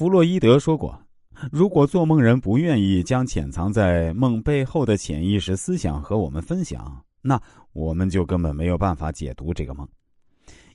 [0.00, 0.98] 弗洛伊德说过，
[1.52, 7.38] 如果做梦人不愿意将潜藏在梦背后的潜意识思想和我们分享，那
[7.74, 9.86] 我们就根本没有办法解读这个梦。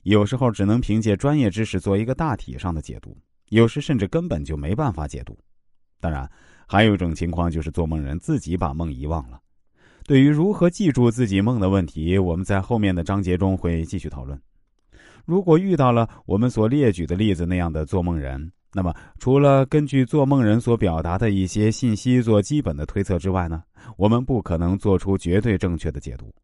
[0.04, 3.18] 有时候只能凭借专业知识做一个大体上的解读，
[3.48, 5.36] 有时甚至根本就没办法解读。
[5.98, 6.30] 当然，
[6.68, 9.40] 还有一种情况就是做梦人自己把梦遗忘了。
[10.04, 14.40] 对于如何记住自己梦的问题，我们在后面的章节中会继续讨论。
[15.24, 23.62] 如果遇到了我们所列举的例子那样的做梦人，那么除了根据做梦人所表达的一些信息做基本的推测之外呢，
[23.96, 26.34] 我们不可能做出绝对正确的解读，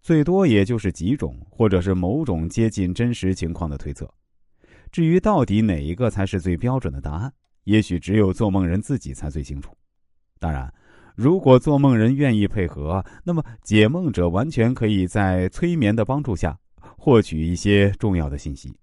[0.00, 4.08] 最多也就是几种或者是某种接近真实情况的推测。
[4.90, 7.32] 至于到底哪一个才是最标准的答案，
[7.64, 9.70] 也许只有做梦人自己才最清楚。
[10.38, 10.72] 当然。
[11.16, 16.58] 如果做梦人愿意配合，那么解梦者完全可以在催眠的帮助下
[16.98, 18.76] 获取一些重要的信息。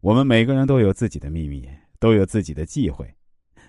[0.00, 1.68] 我们每个人都有自己的秘密，
[1.98, 3.08] 都有自己的忌讳。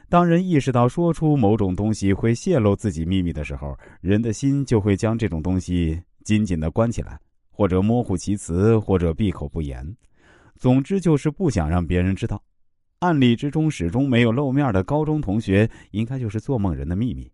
[0.09, 7.19] 当人意识到说出某种东西会泄露自己秘密的时候，人的心就会将这种东西紧紧的关起来，
[7.49, 9.95] 或者模糊其词，或者闭口不言。
[10.55, 12.41] 总之，就是不想让别人知道。
[12.99, 17.31] 案例之中始终没有露面的高中同学，应该就是做梦人的秘密。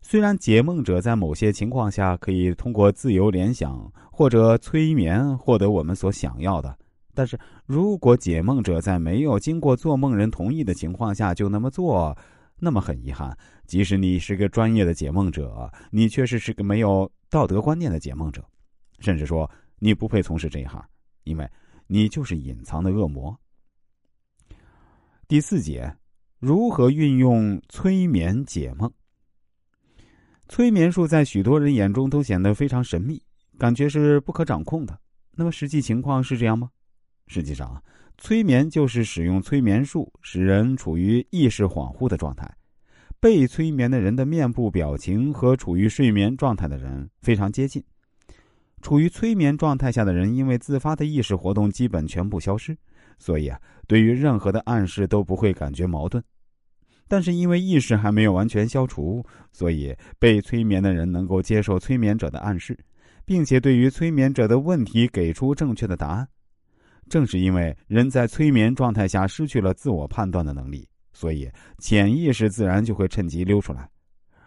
[0.00, 6.78] 虽然解梦者在某些情况下可以通过自由联想或者催眠获得我们所想要的，
[7.16, 12.16] 但是如果解梦者在没有经过做梦人同意的情况下就那么做，
[12.58, 13.36] 那么很遗憾，
[13.66, 18.44] 即使你是个专业的解梦者，你确实是个没有道德观念的解梦者，
[18.98, 20.84] 甚至说你不配从事这一行，
[21.24, 21.50] 因为
[21.86, 23.34] 你就是隐藏的恶魔。
[25.26, 25.90] 第四节，
[26.38, 28.92] 如何运用催眠解梦？
[30.48, 33.20] 催眠术在许多人眼中都显得非常神秘，
[33.58, 34.98] 感觉是不可掌控的。
[35.32, 36.70] 那么实际情况是这样吗？
[37.26, 37.82] 实际上，
[38.18, 42.50] 催眠就是使用催眠术使人处于意识恍惚的状态。
[43.18, 47.82] 被催眠的人的面部表情和处于睡眠状态的人非常接近。
[48.82, 52.76] 处于催眠状态下的人，因为自发的意识活动基本全部消失，
[53.18, 56.22] 所以啊，对于任何的暗示都不会感觉矛盾。
[57.08, 62.78] 但是因为意识还没有完全消除，所以被催眠的人能够接受催眠者的暗示，
[63.24, 66.28] 并且对于催眠者的问题给出正确的答案。
[67.08, 73.88] 正是因为人在催眠状态下失去了自我判断的能力，所以潜意识自然就会趁机溜出来。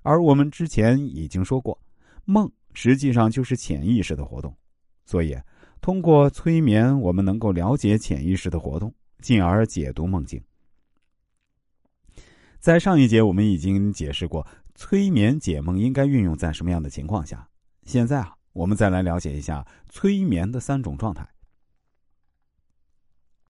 [0.02, 1.80] 而我们之前已经说过，
[2.25, 4.56] 梦实际上就是潜意识的活动，
[5.06, 5.38] 所以
[5.81, 10.41] 通过催眠，我们能够了解潜意识的活动，进而解读梦境。
[12.59, 14.46] 在上一节，我们已经解释过
[14.76, 17.47] 催眠解梦应该运用在什么样的情况下。
[17.84, 21.26] 现在啊，我们再来了解一下催眠的三种状态。